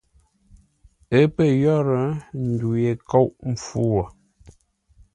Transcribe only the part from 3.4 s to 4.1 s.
mpfu wo.